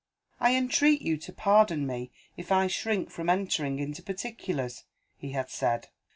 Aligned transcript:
"I 0.39 0.55
entreat 0.55 1.03
you 1.03 1.17
to 1.17 1.31
pardon 1.31 1.85
me, 1.85 2.09
if 2.35 2.51
I 2.51 2.65
shrink 2.65 3.11
from 3.11 3.29
entering 3.29 3.77
into 3.77 4.01
particulars," 4.01 4.83
he 5.15 5.33
had 5.33 5.51
said. 5.51 5.89